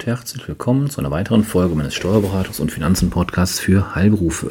[0.00, 4.50] Und herzlich willkommen zu einer weiteren Folge meines Steuerberatungs- und Finanzen-Podcasts für Heilberufe.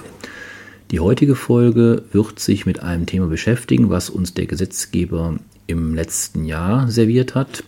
[0.92, 6.46] Die heutige Folge wird sich mit einem Thema beschäftigen, was uns der Gesetzgeber im letzten
[6.46, 7.64] Jahr serviert hat.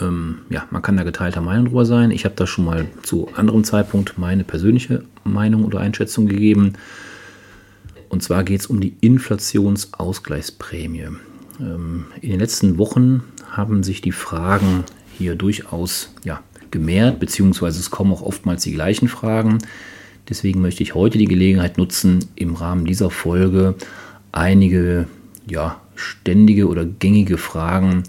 [0.00, 2.12] Ähm, ja, man kann da geteilter Meinung drüber sein.
[2.12, 6.74] Ich habe da schon mal zu anderem Zeitpunkt meine persönliche Meinung oder Einschätzung gegeben.
[8.10, 11.08] Und zwar geht es um die Inflationsausgleichsprämie.
[11.58, 14.84] Ähm, in den letzten Wochen haben sich die Fragen
[15.18, 19.58] hier durchaus ja, gemehrt, beziehungsweise es kommen auch oftmals die gleichen Fragen.
[20.28, 23.74] Deswegen möchte ich heute die Gelegenheit nutzen, im Rahmen dieser Folge
[24.32, 25.06] einige
[25.46, 28.04] ja, ständige oder gängige Fragen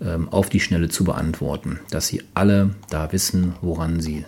[0.00, 4.24] ähm, auf die Schnelle zu beantworten, dass Sie alle da wissen, woran Sie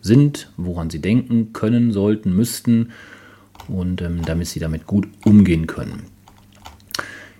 [0.00, 2.90] sind, woran Sie denken können, sollten, müssten
[3.68, 6.02] und ähm, damit Sie damit gut umgehen können.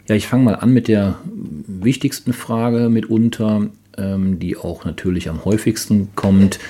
[0.09, 1.19] Ja, ich fange mal an mit der
[1.67, 6.61] wichtigsten Frage mitunter ähm, die auch natürlich am häufigsten kommt.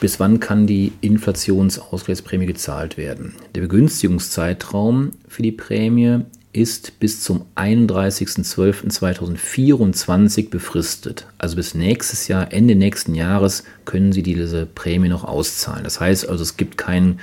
[0.00, 3.34] Bis wann kann die Inflationsausgleichsprämie gezahlt werden?
[3.54, 6.20] Der Begünstigungszeitraum für die Prämie
[6.52, 11.26] ist bis zum 31.12.2024 befristet.
[11.36, 15.84] Also bis nächstes Jahr, Ende nächsten Jahres, können Sie diese Prämie noch auszahlen.
[15.84, 17.20] Das heißt also, es gibt keinen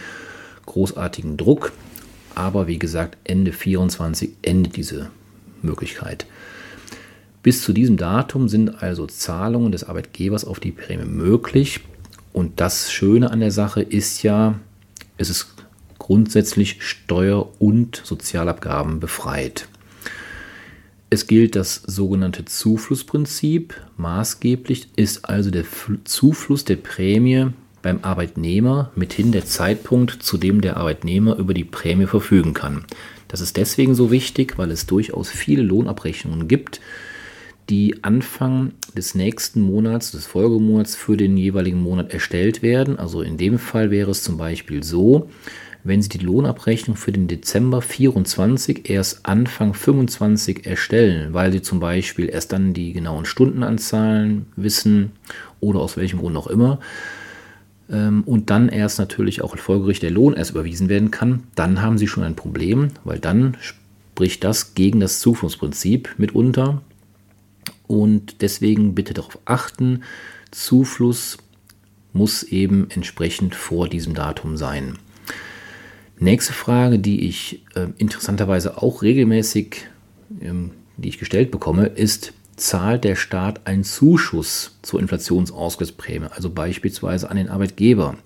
[0.65, 1.71] großartigen Druck,
[2.35, 5.09] aber wie gesagt, Ende 2024 endet diese
[5.61, 6.25] Möglichkeit.
[7.45, 11.81] Bis zu diesem Datum sind also Zahlungen des Arbeitgebers auf die Prämie möglich.
[12.33, 14.59] Und das Schöne an der Sache ist ja,
[15.19, 15.53] es ist
[15.99, 19.67] grundsätzlich Steuer- und Sozialabgaben befreit.
[21.11, 23.75] Es gilt das sogenannte Zuflussprinzip.
[23.95, 25.65] Maßgeblich ist also der
[26.03, 27.49] Zufluss der Prämie
[27.83, 32.85] beim Arbeitnehmer mithin der Zeitpunkt, zu dem der Arbeitnehmer über die Prämie verfügen kann.
[33.27, 36.81] Das ist deswegen so wichtig, weil es durchaus viele Lohnabrechnungen gibt,
[37.69, 42.99] die Anfang des nächsten Monats, des Folgemonats für den jeweiligen Monat erstellt werden.
[42.99, 45.29] Also in dem Fall wäre es zum Beispiel so,
[45.83, 51.79] wenn Sie die Lohnabrechnung für den Dezember 24 erst Anfang 25 erstellen, weil Sie zum
[51.79, 55.11] Beispiel erst dann die genauen Stundenanzahlen wissen
[55.59, 56.79] oder aus welchem Grund auch immer,
[57.89, 61.97] ähm, und dann erst natürlich auch folgerichtig der Lohn erst überwiesen werden kann, dann haben
[61.97, 66.81] Sie schon ein Problem, weil dann spricht das gegen das Zuflussprinzip mitunter
[67.87, 70.03] und deswegen bitte darauf achten,
[70.51, 71.37] Zufluss
[72.13, 74.97] muss eben entsprechend vor diesem Datum sein.
[76.17, 79.87] Nächste Frage, die ich äh, interessanterweise auch regelmäßig,
[80.41, 87.29] ähm, die ich gestellt bekomme, ist, zahlt der Staat einen Zuschuss zur Inflationsausgleichsprämie, also beispielsweise
[87.29, 88.17] an den Arbeitgeber?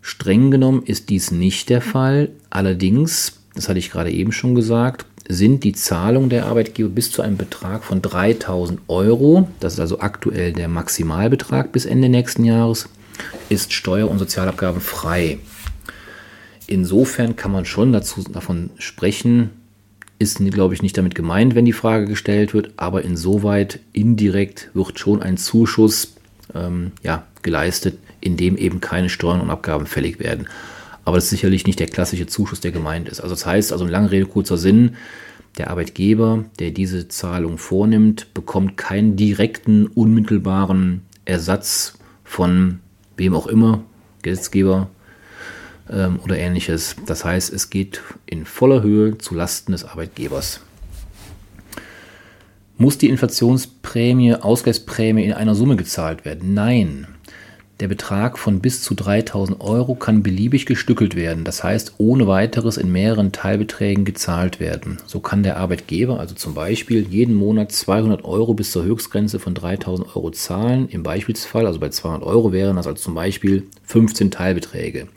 [0.00, 2.30] Streng genommen ist dies nicht der Fall.
[2.48, 7.22] Allerdings, das hatte ich gerade eben schon gesagt, sind die Zahlungen der Arbeitgeber bis zu
[7.22, 12.88] einem Betrag von 3000 Euro, das ist also aktuell der Maximalbetrag bis Ende nächsten Jahres,
[13.48, 15.38] ist Steuer- und Sozialabgaben frei.
[16.66, 19.50] Insofern kann man schon dazu, davon sprechen,
[20.18, 24.98] ist, glaube ich, nicht damit gemeint, wenn die Frage gestellt wird, aber insoweit indirekt wird
[24.98, 26.14] schon ein Zuschuss
[26.54, 30.46] ähm, ja, geleistet, in dem eben keine Steuern und Abgaben fällig werden.
[31.10, 33.18] Aber das ist sicherlich nicht der klassische Zuschuss, der gemeint ist.
[33.18, 34.94] Also das heißt, also in langer Rede, kurzer Sinn,
[35.58, 42.78] der Arbeitgeber, der diese Zahlung vornimmt, bekommt keinen direkten, unmittelbaren Ersatz von
[43.16, 43.82] wem auch immer,
[44.22, 44.88] Gesetzgeber
[45.90, 46.94] ähm, oder ähnliches.
[47.06, 50.60] Das heißt, es geht in voller Höhe zu Lasten des Arbeitgebers.
[52.76, 56.54] Muss die Inflationsprämie, Ausgleichsprämie in einer Summe gezahlt werden?
[56.54, 57.08] Nein.
[57.80, 62.76] Der Betrag von bis zu 3000 Euro kann beliebig gestückelt werden, das heißt ohne weiteres
[62.76, 64.98] in mehreren Teilbeträgen gezahlt werden.
[65.06, 69.54] So kann der Arbeitgeber also zum Beispiel jeden Monat 200 Euro bis zur Höchstgrenze von
[69.54, 70.90] 3000 Euro zahlen.
[70.90, 75.08] Im Beispielsfall, also bei 200 Euro wären das also zum Beispiel 15 Teilbeträge.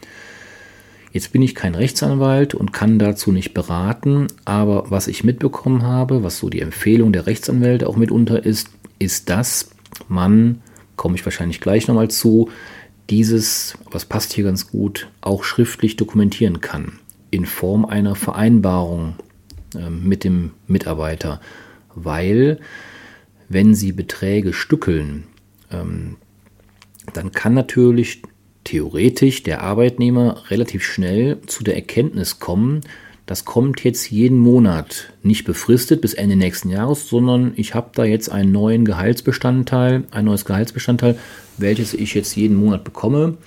[1.11, 6.23] Jetzt bin ich kein Rechtsanwalt und kann dazu nicht beraten, aber was ich mitbekommen habe,
[6.23, 9.69] was so die Empfehlung der Rechtsanwälte auch mitunter ist, ist, dass
[10.07, 10.61] man
[10.95, 12.49] komme ich wahrscheinlich gleich nochmal zu,
[13.09, 16.99] dieses, was passt hier ganz gut, auch schriftlich dokumentieren kann,
[17.31, 19.15] in Form einer Vereinbarung
[19.75, 21.41] äh, mit dem Mitarbeiter,
[21.95, 22.59] weil
[23.49, 25.25] wenn Sie Beträge stückeln,
[25.71, 26.17] ähm,
[27.13, 28.21] dann kann natürlich
[28.63, 32.81] theoretisch der Arbeitnehmer relativ schnell zu der Erkenntnis kommen,
[33.25, 38.03] das kommt jetzt jeden Monat nicht befristet bis Ende nächsten Jahres, sondern ich habe da
[38.03, 41.17] jetzt einen neuen Gehaltsbestandteil, ein neues Gehaltsbestandteil,
[41.57, 43.37] welches ich jetzt jeden Monat bekomme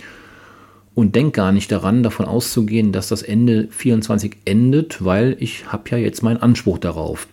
[0.94, 5.90] und denke gar nicht daran, davon auszugehen, dass das Ende 24 endet, weil ich habe
[5.90, 7.28] ja jetzt meinen Anspruch darauf.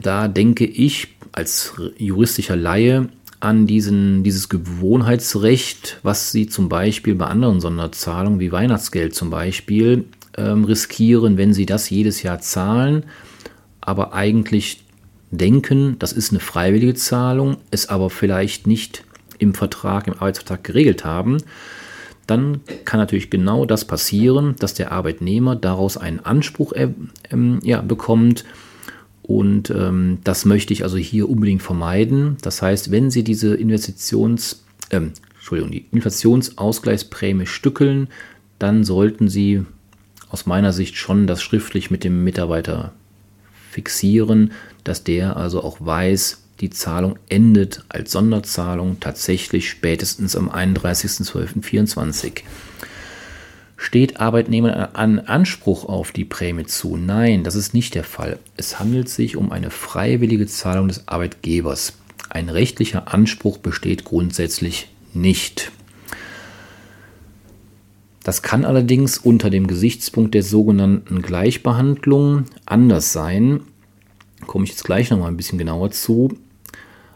[0.00, 3.08] Da denke ich als juristischer Laie,
[3.38, 10.06] an diesen, dieses Gewohnheitsrecht, was Sie zum Beispiel bei anderen Sonderzahlungen wie Weihnachtsgeld zum Beispiel
[10.36, 13.04] ähm, riskieren, wenn Sie das jedes Jahr zahlen,
[13.80, 14.84] aber eigentlich
[15.30, 19.04] denken, das ist eine freiwillige Zahlung, es aber vielleicht nicht
[19.38, 21.38] im Vertrag, im Arbeitsvertrag geregelt haben,
[22.26, 26.88] dann kann natürlich genau das passieren, dass der Arbeitnehmer daraus einen Anspruch äh,
[27.30, 28.44] äh, ja, bekommt.
[29.22, 32.36] Und ähm, das möchte ich also hier unbedingt vermeiden.
[32.42, 35.00] Das heißt, wenn Sie diese Investitions, äh,
[35.36, 38.08] Entschuldigung, die Inflationsausgleichsprämie stückeln,
[38.58, 39.64] dann sollten Sie
[40.30, 42.92] aus meiner Sicht schon das schriftlich mit dem Mitarbeiter
[43.70, 44.52] fixieren,
[44.84, 52.42] dass der also auch weiß, die Zahlung endet als Sonderzahlung tatsächlich spätestens am 31.12.24.
[53.76, 56.96] Steht Arbeitnehmer an Anspruch auf die Prämie zu?
[56.96, 58.38] Nein, das ist nicht der Fall.
[58.56, 61.92] Es handelt sich um eine freiwillige Zahlung des Arbeitgebers.
[62.30, 65.72] Ein rechtlicher Anspruch besteht grundsätzlich nicht.
[68.26, 73.60] Das kann allerdings unter dem Gesichtspunkt der sogenannten Gleichbehandlung anders sein.
[74.48, 76.36] Komme ich jetzt gleich noch mal ein bisschen genauer zu.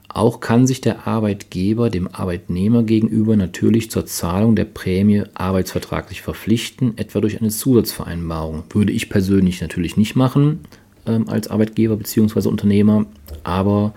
[0.09, 6.97] Auch kann sich der Arbeitgeber dem Arbeitnehmer gegenüber natürlich zur Zahlung der Prämie arbeitsvertraglich verpflichten,
[6.97, 8.63] etwa durch eine Zusatzvereinbarung.
[8.71, 10.61] Würde ich persönlich natürlich nicht machen
[11.07, 12.47] ähm, als Arbeitgeber bzw.
[12.47, 13.07] Unternehmer,
[13.43, 13.95] aber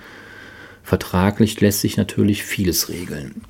[0.81, 3.43] vertraglich lässt sich natürlich vieles regeln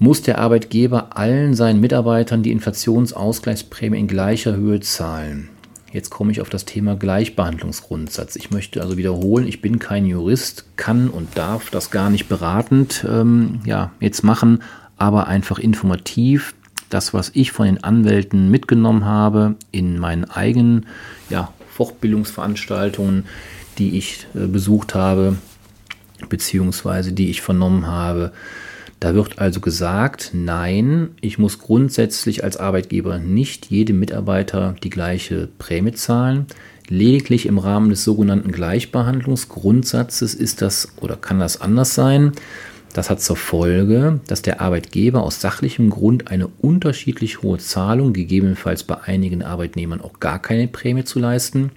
[0.00, 5.50] muss der Arbeitgeber allen seinen Mitarbeitern die Inflationsausgleichsprämie in gleicher Höhe zahlen.
[5.92, 8.36] Jetzt komme ich auf das Thema Gleichbehandlungsgrundsatz.
[8.36, 13.04] Ich möchte also wiederholen, ich bin kein Jurist, kann und darf das gar nicht beratend
[13.08, 14.62] ähm, ja, jetzt machen,
[14.96, 16.54] aber einfach informativ.
[16.88, 20.86] Das, was ich von den Anwälten mitgenommen habe in meinen eigenen
[21.28, 23.26] ja, Fortbildungsveranstaltungen,
[23.76, 25.36] die ich äh, besucht habe,
[26.30, 28.32] beziehungsweise die ich vernommen habe,
[29.00, 35.48] da wird also gesagt, nein, ich muss grundsätzlich als Arbeitgeber nicht jedem Mitarbeiter die gleiche
[35.58, 36.46] Prämie zahlen.
[36.88, 42.32] Lediglich im Rahmen des sogenannten Gleichbehandlungsgrundsatzes ist das oder kann das anders sein.
[42.92, 48.82] Das hat zur Folge, dass der Arbeitgeber aus sachlichem Grund eine unterschiedlich hohe Zahlung, gegebenenfalls
[48.82, 51.70] bei einigen Arbeitnehmern auch gar keine Prämie zu leisten,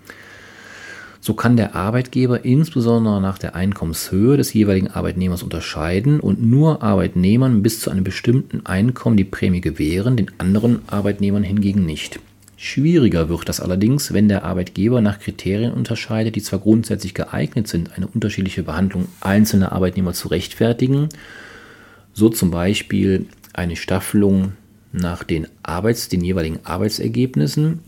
[1.23, 7.63] so kann der Arbeitgeber insbesondere nach der Einkommenshöhe des jeweiligen Arbeitnehmers unterscheiden und nur Arbeitnehmern
[7.63, 12.19] bis zu einem bestimmten Einkommen die Prämie gewähren, den anderen Arbeitnehmern hingegen nicht.
[12.57, 17.95] Schwieriger wird das allerdings, wenn der Arbeitgeber nach Kriterien unterscheidet, die zwar grundsätzlich geeignet sind,
[17.95, 21.07] eine unterschiedliche Behandlung einzelner Arbeitnehmer zu rechtfertigen,
[22.11, 24.51] so zum Beispiel eine Staffelung
[24.91, 27.79] nach den, Arbeits-, den jeweiligen Arbeitsergebnissen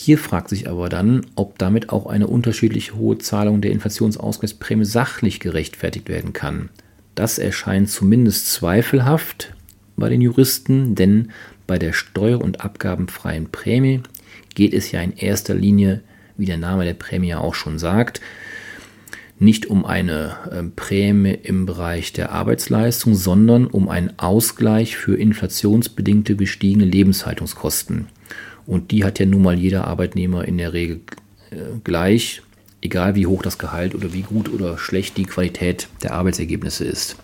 [0.00, 5.40] hier fragt sich aber dann, ob damit auch eine unterschiedlich hohe Zahlung der Inflationsausgleichsprämie sachlich
[5.40, 6.68] gerechtfertigt werden kann.
[7.16, 9.54] Das erscheint zumindest zweifelhaft
[9.96, 11.32] bei den Juristen, denn
[11.66, 14.02] bei der steuer- und abgabenfreien Prämie
[14.54, 16.02] geht es ja in erster Linie,
[16.36, 18.20] wie der Name der Prämie ja auch schon sagt,
[19.40, 26.36] nicht um eine äh, Prämie im Bereich der Arbeitsleistung, sondern um einen Ausgleich für inflationsbedingte
[26.36, 28.06] gestiegene Lebenshaltungskosten.
[28.68, 31.00] Und die hat ja nun mal jeder Arbeitnehmer in der Regel
[31.50, 32.42] äh, gleich,
[32.82, 37.16] egal wie hoch das Gehalt oder wie gut oder schlecht die Qualität der Arbeitsergebnisse ist.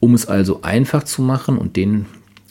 [0.00, 2.06] Um es also einfach zu machen, und den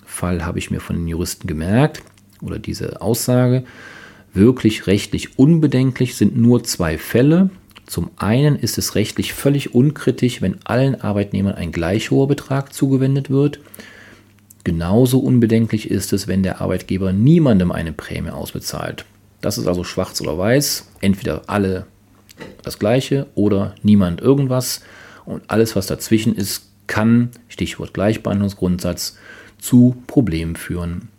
[0.06, 2.04] Fall habe ich mir von den Juristen gemerkt,
[2.44, 3.64] oder diese Aussage,
[4.32, 7.50] wirklich rechtlich unbedenklich sind nur zwei Fälle.
[7.88, 13.32] Zum einen ist es rechtlich völlig unkritisch, wenn allen Arbeitnehmern ein gleich hoher Betrag zugewendet
[13.32, 13.60] wird.
[14.64, 19.06] Genauso unbedenklich ist es, wenn der Arbeitgeber niemandem eine Prämie ausbezahlt.
[19.42, 21.88] Das ist also schwarz oder weiß, entweder alle
[22.64, 24.82] das gleiche oder niemand irgendwas.
[25.26, 29.18] Und alles, was dazwischen ist, kann, Stichwort Gleichbehandlungsgrundsatz,
[29.58, 31.10] zu Problemen führen.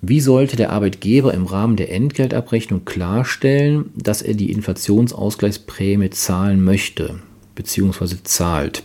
[0.00, 7.18] Wie sollte der Arbeitgeber im Rahmen der Entgeltabrechnung klarstellen, dass er die Inflationsausgleichsprämie zahlen möchte
[7.56, 8.16] bzw.
[8.22, 8.84] zahlt?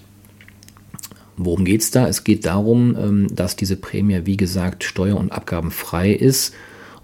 [1.38, 2.08] Worum geht es da?
[2.08, 6.54] Es geht darum, ähm, dass diese Prämie, wie gesagt, steuer- und abgabenfrei ist.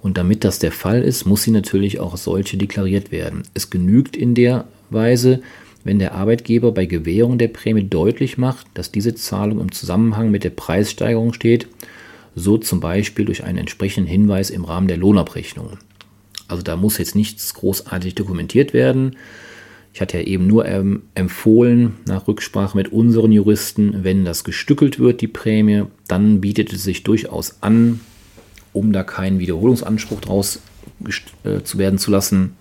[0.02, 3.44] Und damit das der Fall ist, muss sie natürlich auch solche deklariert werden.
[3.54, 5.42] Es genügt in der Weise,
[5.84, 10.44] wenn der Arbeitgeber bei Gewährung der Prämie deutlich macht, dass diese Zahlung im Zusammenhang mit
[10.44, 11.68] der Preissteigerung steht,
[12.36, 15.78] so zum Beispiel durch einen entsprechenden Hinweis im Rahmen der Lohnabrechnung.
[16.48, 19.16] Also da muss jetzt nichts großartig dokumentiert werden.
[19.94, 25.00] Ich hatte ja eben nur ähm, empfohlen, nach Rücksprache mit unseren Juristen, wenn das gestückelt
[25.00, 28.00] wird, die Prämie, dann bietet es sich durchaus an,
[28.72, 30.62] um da keinen Wiederholungsanspruch draus
[31.44, 32.56] äh, zu werden zu lassen,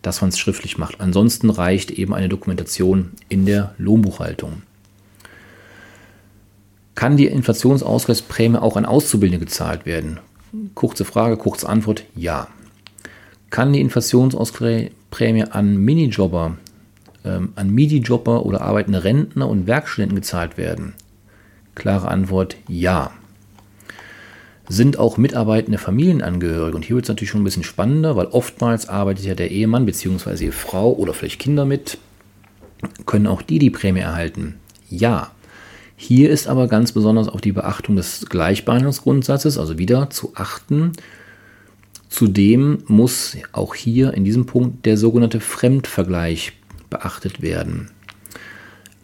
[0.00, 1.00] dass man es schriftlich macht.
[1.00, 4.62] Ansonsten reicht eben eine Dokumentation in der Lohnbuchhaltung.
[6.94, 10.20] Kann die Inflationsausgleichsprämie auch an Auszubildende gezahlt werden?
[10.74, 12.48] Kurze Frage, kurze Antwort, ja.
[13.50, 14.92] Kann die Inflationsausgleichsprämie
[15.52, 16.56] an Minijobber,
[17.24, 20.94] ähm, an Midi-Jobber oder arbeitende Rentner und Werkstudenten gezahlt werden?
[21.74, 23.12] Klare Antwort, ja
[24.68, 26.76] sind auch mitarbeitende Familienangehörige.
[26.76, 29.86] Und hier wird es natürlich schon ein bisschen spannender, weil oftmals arbeitet ja der Ehemann
[29.86, 30.36] bzw.
[30.36, 31.98] die Frau oder vielleicht Kinder mit.
[33.06, 34.54] Können auch die die Prämie erhalten?
[34.88, 35.30] Ja.
[35.96, 40.92] Hier ist aber ganz besonders auf die Beachtung des Gleichbehandlungsgrundsatzes, also wieder zu achten.
[42.12, 46.52] Zudem muss auch hier in diesem Punkt der sogenannte Fremdvergleich
[46.90, 47.88] beachtet werden.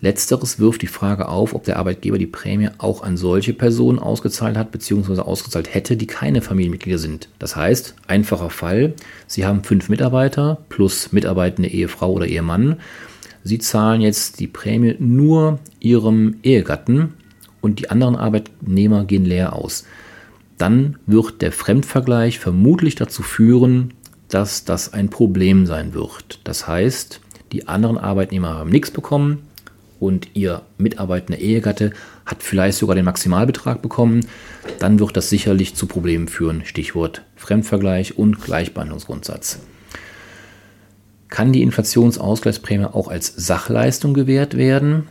[0.03, 4.59] Letzteres wirft die Frage auf, ob der Arbeitgeber die Prämie auch an solche Personen ausgezahlt
[4.59, 5.23] hat bzw.
[5.23, 7.31] ausgezahlt hätte, die keine Familienmitglieder sind.
[7.38, 8.93] Das heißt, einfacher Fall,
[9.27, 12.77] Sie haben fünf Mitarbeiter plus mitarbeitende Ehefrau oder Ehemann.
[13.43, 17.15] Sie zahlen jetzt die Prämie nur Ihrem Ehegatten
[17.62, 19.87] und die anderen Arbeitnehmer gehen leer aus.
[20.59, 23.95] Dann wird der Fremdvergleich vermutlich dazu führen,
[24.29, 26.41] dass das ein Problem sein wird.
[26.45, 27.21] Das heißt,
[27.53, 29.49] die anderen Arbeitnehmer haben nichts bekommen,
[30.00, 31.93] und ihr mitarbeitender Ehegatte
[32.25, 34.27] hat vielleicht sogar den Maximalbetrag bekommen,
[34.79, 36.65] dann wird das sicherlich zu Problemen führen.
[36.65, 39.61] Stichwort Fremdvergleich und Gleichbehandlungsgrundsatz.
[41.29, 45.07] Kann die Inflationsausgleichsprämie auch als Sachleistung gewährt werden?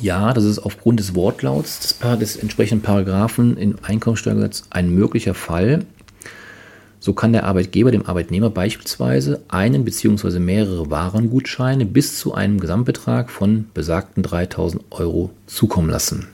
[0.00, 5.84] Ja, das ist aufgrund des Wortlauts des, des entsprechenden Paragraphen im Einkommensteuergesetz ein möglicher Fall.
[7.00, 10.40] So kann der Arbeitgeber dem Arbeitnehmer beispielsweise einen bzw.
[10.40, 16.26] mehrere Warengutscheine bis zu einem Gesamtbetrag von besagten 3000 Euro zukommen lassen.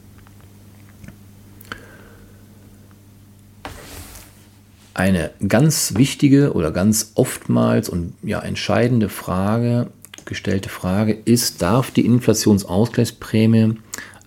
[4.94, 9.88] Eine ganz wichtige oder ganz oftmals und ja entscheidende Frage,
[10.26, 13.74] gestellte Frage ist, darf die Inflationsausgleichsprämie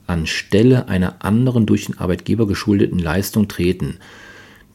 [0.06, 4.00] anstelle einer anderen durch den Arbeitgeber geschuldeten Leistung treten?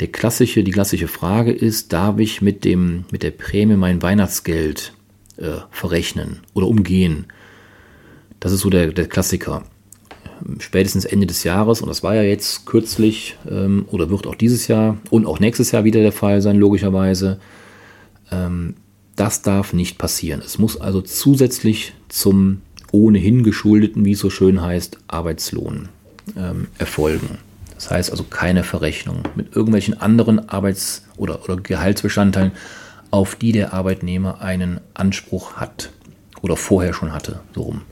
[0.02, 4.94] der klassische, die klassische Frage ist, darf ich mit, dem, mit der Prämie mein Weihnachtsgeld
[5.36, 7.26] äh, verrechnen oder umgehen?
[8.40, 9.62] Das ist so der, der Klassiker.
[10.58, 14.66] Spätestens Ende des Jahres, und das war ja jetzt kürzlich ähm, oder wird auch dieses
[14.66, 17.38] Jahr und auch nächstes Jahr wieder der Fall sein, logischerweise.
[18.32, 18.74] Ähm,
[19.22, 20.42] das darf nicht passieren.
[20.44, 22.60] Es muss also zusätzlich zum
[22.90, 25.90] ohnehin geschuldeten, wie es so schön heißt, Arbeitslohn
[26.36, 27.38] ähm, erfolgen.
[27.76, 32.50] Das heißt also keine Verrechnung mit irgendwelchen anderen Arbeits- oder, oder Gehaltsbestandteilen,
[33.12, 35.92] auf die der Arbeitnehmer einen Anspruch hat
[36.40, 37.38] oder vorher schon hatte.
[37.54, 37.82] So rum.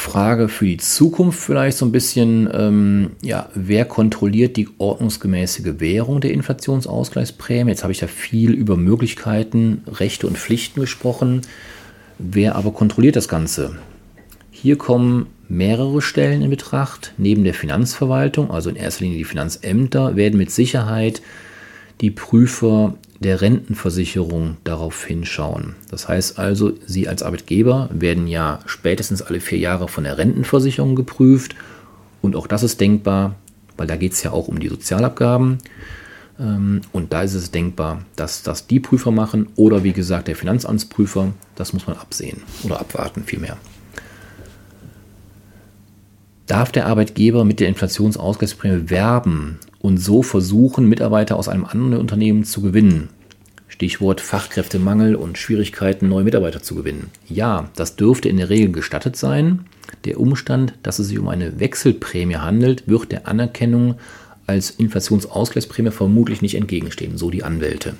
[0.00, 6.20] Frage für die Zukunft vielleicht so ein bisschen, ähm, ja, wer kontrolliert die ordnungsgemäße Gewährung
[6.20, 7.70] der Inflationsausgleichsprämie?
[7.70, 11.42] Jetzt habe ich ja viel über Möglichkeiten, Rechte und Pflichten gesprochen.
[12.18, 13.78] Wer aber kontrolliert das Ganze?
[14.50, 17.12] Hier kommen mehrere Stellen in Betracht.
[17.18, 21.22] Neben der Finanzverwaltung, also in erster Linie die Finanzämter, werden mit Sicherheit
[22.00, 25.76] die Prüfer der Rentenversicherung darauf hinschauen.
[25.90, 30.96] Das heißt also, Sie als Arbeitgeber werden ja spätestens alle vier Jahre von der Rentenversicherung
[30.96, 31.54] geprüft.
[32.22, 33.36] Und auch das ist denkbar,
[33.76, 35.58] weil da geht es ja auch um die Sozialabgaben.
[36.38, 40.36] Ähm, und da ist es denkbar, dass das die Prüfer machen oder wie gesagt der
[40.36, 41.32] Finanzamtsprüfer.
[41.56, 43.58] Das muss man absehen oder abwarten vielmehr
[46.50, 52.44] darf der Arbeitgeber mit der Inflationsausgleichsprämie werben und so versuchen, Mitarbeiter aus einem anderen Unternehmen
[52.44, 53.08] zu gewinnen.
[53.68, 57.10] Stichwort Fachkräftemangel und Schwierigkeiten, neue Mitarbeiter zu gewinnen.
[57.28, 59.64] Ja, das dürfte in der Regel gestattet sein.
[60.04, 63.94] Der Umstand, dass es sich um eine Wechselprämie handelt, wird der Anerkennung
[64.46, 67.94] als Inflationsausgleichsprämie vermutlich nicht entgegenstehen, so die Anwälte.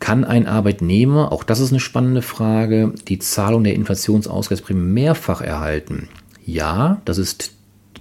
[0.00, 6.08] Kann ein Arbeitnehmer, auch das ist eine spannende Frage, die Zahlung der Inflationsausgleichsprämie mehrfach erhalten?
[6.44, 7.52] Ja, das ist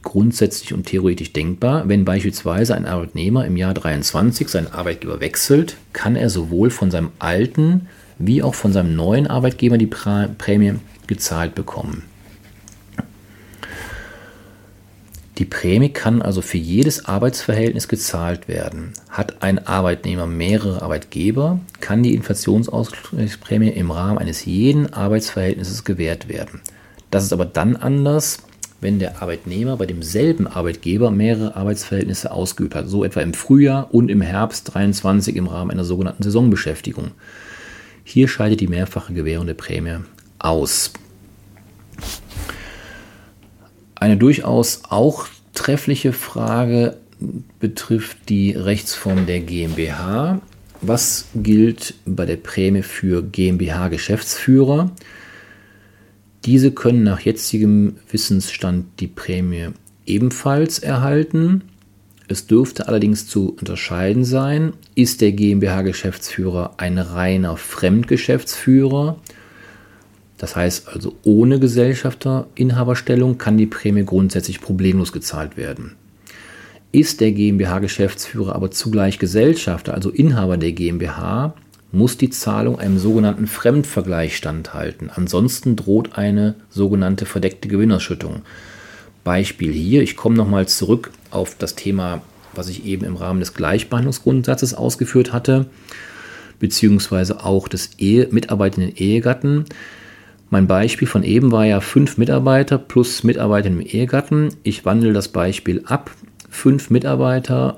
[0.03, 1.88] grundsätzlich und theoretisch denkbar.
[1.88, 7.10] Wenn beispielsweise ein Arbeitnehmer im Jahr 23 seinen Arbeitgeber wechselt, kann er sowohl von seinem
[7.19, 7.88] alten
[8.19, 10.75] wie auch von seinem neuen Arbeitgeber die Prämie
[11.07, 12.03] gezahlt bekommen.
[15.39, 18.93] Die Prämie kann also für jedes Arbeitsverhältnis gezahlt werden.
[19.10, 26.62] Hat ein Arbeitnehmer mehrere Arbeitgeber, kann die Inflationsausgleichsprämie im Rahmen eines jeden Arbeitsverhältnisses gewährt werden.
[27.10, 28.38] Das ist aber dann anders,
[28.83, 34.09] wenn der Arbeitnehmer bei demselben Arbeitgeber mehrere Arbeitsverhältnisse ausgeübt hat, so etwa im Frühjahr und
[34.09, 37.11] im Herbst 23 im Rahmen einer sogenannten Saisonbeschäftigung.
[38.03, 39.99] Hier scheidet die mehrfache Gewährung der Prämie
[40.37, 40.91] aus.
[43.95, 46.97] Eine durchaus auch treffliche Frage
[47.59, 50.41] betrifft die Rechtsform der GmbH.
[50.81, 54.91] Was gilt bei der Prämie für GmbH-Geschäftsführer?
[56.45, 59.69] Diese können nach jetzigem Wissensstand die Prämie
[60.05, 61.62] ebenfalls erhalten.
[62.27, 69.17] Es dürfte allerdings zu unterscheiden sein, ist der GmbH-Geschäftsführer ein reiner Fremdgeschäftsführer,
[70.38, 75.95] das heißt also ohne Gesellschafterinhaberstellung kann die Prämie grundsätzlich problemlos gezahlt werden.
[76.91, 81.53] Ist der GmbH-Geschäftsführer aber zugleich Gesellschafter, also Inhaber der GmbH,
[81.93, 85.12] muss die Zahlung einem sogenannten Fremdvergleich standhalten.
[85.13, 88.41] Ansonsten droht eine sogenannte verdeckte Gewinnausschüttung.
[89.23, 92.23] Beispiel hier, ich komme nochmal zurück auf das Thema,
[92.55, 95.67] was ich eben im Rahmen des Gleichbehandlungsgrundsatzes ausgeführt hatte,
[96.57, 99.65] beziehungsweise auch des Ehe, mitarbeitenden Ehegatten.
[100.50, 104.50] Mein Beispiel von eben war ja fünf Mitarbeiter plus Mitarbeiter im Ehegatten.
[104.63, 106.09] Ich wandle das Beispiel ab.
[106.50, 107.77] Fünf Mitarbeiter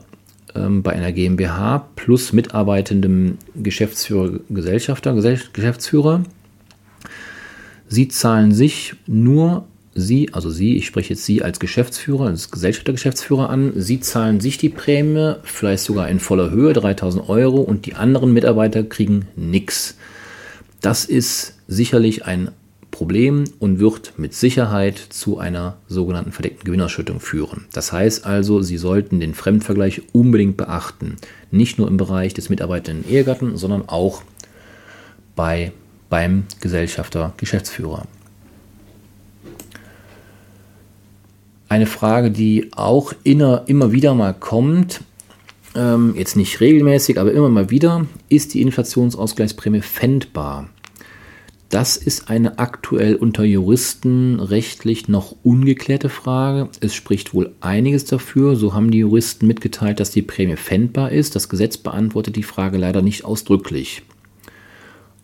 [0.56, 6.24] ähm, bei einer GmbH plus mitarbeitendem Geschäftsführer, Gesellschafter, Geschäftsführer.
[7.88, 9.66] Sie zahlen sich nur
[9.98, 13.72] Sie, also Sie, ich spreche jetzt Sie als Geschäftsführer, als Gesellschafter, Geschäftsführer an.
[13.76, 18.34] Sie zahlen sich die Prämie, vielleicht sogar in voller Höhe, 3000 Euro, und die anderen
[18.34, 19.96] Mitarbeiter kriegen nichts.
[20.82, 22.52] Das ist sicherlich ein
[22.96, 27.66] Problem und wird mit Sicherheit zu einer sogenannten verdeckten Gewinnausschüttung führen.
[27.74, 31.18] Das heißt also, Sie sollten den Fremdvergleich unbedingt beachten.
[31.52, 34.22] Nicht nur im Bereich des mitarbeitenden Ehegatten, sondern auch
[35.36, 35.74] bei,
[36.10, 38.04] beim Gesellschafter, Geschäftsführer.
[41.68, 45.02] Eine Frage, die auch inner, immer wieder mal kommt,
[45.76, 50.70] ähm, jetzt nicht regelmäßig, aber immer mal wieder, ist die Inflationsausgleichsprämie fändbar?
[51.70, 56.70] Das ist eine aktuell unter Juristen rechtlich noch ungeklärte Frage.
[56.80, 58.56] Es spricht wohl einiges dafür.
[58.56, 61.36] So haben die Juristen mitgeteilt, dass die Prämie fändbar ist.
[61.36, 64.04] Das Gesetz beantwortet die Frage leider nicht ausdrücklich.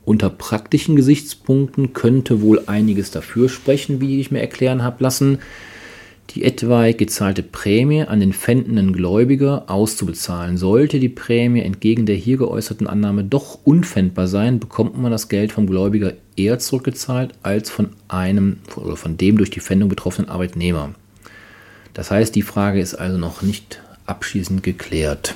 [0.03, 5.39] Unter praktischen Gesichtspunkten könnte wohl einiges dafür sprechen, wie ich mir erklären habe lassen
[6.29, 10.55] die etwaig gezahlte Prämie an den pfändenden Gläubiger auszubezahlen.
[10.57, 15.51] Sollte die Prämie entgegen der hier geäußerten Annahme doch unpfändbar sein, bekommt man das Geld
[15.51, 20.91] vom Gläubiger eher zurückgezahlt als von einem oder von dem durch die Pfändung betroffenen Arbeitnehmer.
[21.93, 25.35] Das heißt, die Frage ist also noch nicht abschließend geklärt.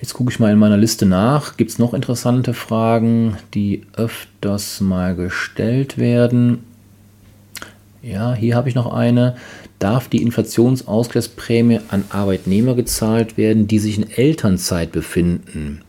[0.00, 1.56] Jetzt gucke ich mal in meiner Liste nach.
[1.56, 6.73] Gibt es noch interessante Fragen, die öfters mal gestellt werden?
[8.04, 9.36] Ja, hier habe ich noch eine.
[9.78, 15.80] Darf die Inflationsausgleichsprämie an Arbeitnehmer gezahlt werden, die sich in Elternzeit befinden?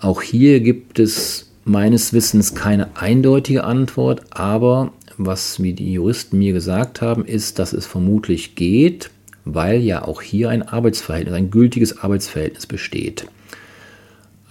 [0.00, 6.52] Auch hier gibt es meines Wissens keine eindeutige Antwort, aber was mir die Juristen mir
[6.52, 9.10] gesagt haben, ist, dass es vermutlich geht,
[9.44, 13.26] weil ja auch hier ein Arbeitsverhältnis, ein gültiges Arbeitsverhältnis besteht.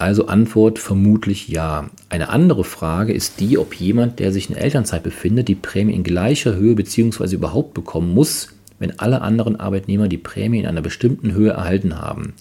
[0.02, 1.88] Also Antwort vermutlich ja.
[2.08, 6.02] Eine andere Frage ist die, ob jemand, der sich in Elternzeit befindet, die Prämie in
[6.02, 7.36] gleicher Höhe bzw.
[7.36, 8.48] überhaupt bekommen muss,
[8.80, 12.32] wenn alle anderen Arbeitnehmer die Prämie in einer bestimmten Höhe erhalten haben.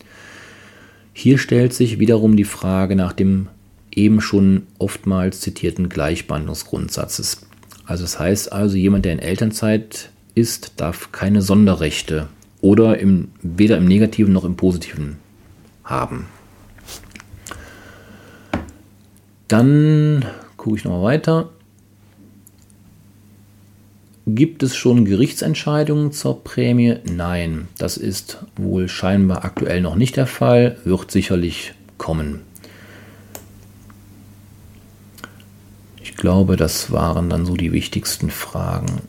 [1.13, 3.47] Hier stellt sich wiederum die Frage nach dem
[3.91, 7.45] eben schon oftmals zitierten Gleichbehandlungsgrundsatzes.
[7.85, 12.27] Also das heißt also, jemand, der in Elternzeit ist, darf keine Sonderrechte
[12.59, 15.17] oder im, weder im negativen noch im positiven
[15.83, 16.25] haben.
[19.51, 20.23] Dann
[20.55, 21.49] gucke ich nochmal weiter.
[24.25, 26.99] Gibt es schon Gerichtsentscheidungen zur Prämie?
[27.03, 32.43] Nein, das ist wohl scheinbar aktuell noch nicht der Fall, wird sicherlich kommen.
[36.01, 39.01] Ich glaube, das waren dann so die wichtigsten Fragen.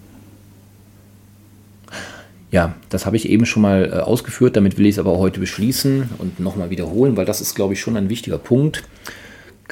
[2.50, 5.38] Ja, das habe ich eben schon mal äh, ausgeführt, damit will ich es aber heute
[5.38, 8.82] beschließen und nochmal wiederholen, weil das ist, glaube ich, schon ein wichtiger Punkt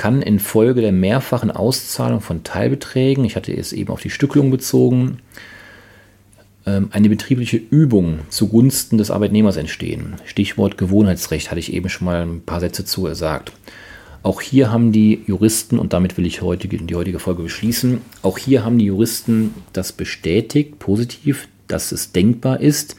[0.01, 5.19] kann infolge der mehrfachen Auszahlung von Teilbeträgen, ich hatte es eben auf die Stückelung bezogen,
[6.65, 10.15] ähm, eine betriebliche Übung zugunsten des Arbeitnehmers entstehen.
[10.25, 13.53] Stichwort Gewohnheitsrecht hatte ich eben schon mal ein paar Sätze zu gesagt.
[14.23, 18.39] Auch hier haben die Juristen, und damit will ich heute, die heutige Folge beschließen, auch
[18.39, 22.97] hier haben die Juristen das bestätigt, positiv, dass es denkbar ist,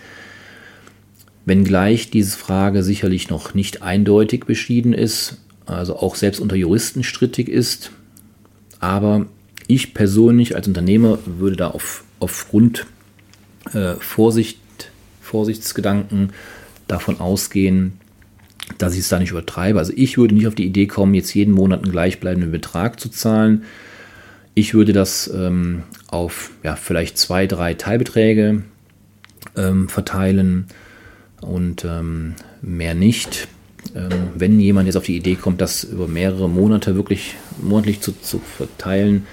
[1.45, 7.50] wenngleich diese Frage sicherlich noch nicht eindeutig beschieden ist, also auch selbst unter Juristen strittig
[7.50, 7.91] ist.
[8.80, 9.28] Aber
[9.67, 12.86] ich persönlich als Unternehmer würde da auf, aufgrund
[13.74, 14.60] äh, Vorsicht,
[15.21, 16.32] Vorsichtsgedanken
[16.88, 17.93] davon ausgehen,
[18.78, 19.80] dass ich es da nicht übertreibe.
[19.80, 23.10] Also ich würde nicht auf die Idee kommen, jetzt jeden Monat einen gleichbleibenden Betrag zu
[23.10, 23.63] zahlen.
[24.54, 28.63] Ich würde das ähm, auf ja, vielleicht zwei, drei Teilbeträge
[29.56, 30.65] ähm, verteilen
[31.39, 33.47] und ähm, mehr nicht.
[33.95, 38.13] Ähm, wenn jemand jetzt auf die Idee kommt, das über mehrere Monate wirklich monatlich zu,
[38.19, 39.25] zu verteilen,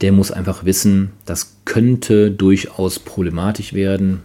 [0.00, 4.20] der muss einfach wissen, das könnte durchaus problematisch werden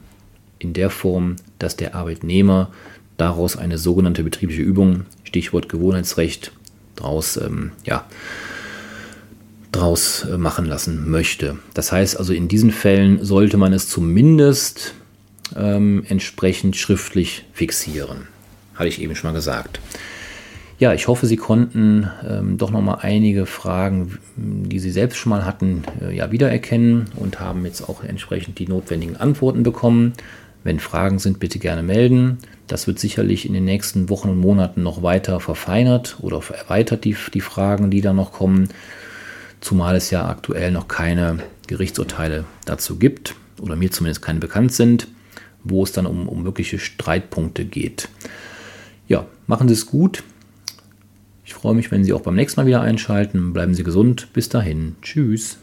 [0.60, 2.72] in der Form, dass der Arbeitnehmer
[3.18, 6.52] daraus eine sogenannte betriebliche Übung, Stichwort Gewohnheitsrecht,
[6.96, 8.06] daraus, ähm, ja,
[9.72, 11.58] draus äh, machen lassen möchte.
[11.74, 14.94] Das heißt also, in diesen Fällen sollte man es zumindest
[15.56, 18.28] ähm, entsprechend schriftlich fixieren.
[18.76, 19.80] Hatte ich eben schon mal gesagt.
[20.80, 25.30] Ja, ich hoffe, Sie konnten ähm, doch noch mal einige Fragen, die Sie selbst schon
[25.30, 30.14] mal hatten, äh, ja wiedererkennen und haben jetzt auch entsprechend die notwendigen Antworten bekommen.
[30.64, 32.40] Wenn Fragen sind, bitte gerne melden.
[32.68, 37.16] Das wird sicherlich in den nächsten Wochen und Monaten noch weiter verfeinert oder erweitert, die,
[37.34, 38.70] die Fragen, die da noch kommen.
[39.62, 45.08] Zumal es ja aktuell noch keine Gerichtsurteile dazu gibt oder mir zumindest keine bekannt sind,
[45.64, 48.10] wo es dann um, um wirkliche Streitpunkte geht.
[49.48, 50.24] Machen Sie es gut.
[51.46, 53.54] Ich freue mich, wenn Sie auch beim nächsten Mal wieder einschalten.
[53.54, 54.30] Bleiben Sie gesund.
[54.34, 54.96] Bis dahin.
[55.02, 55.58] Tschüss.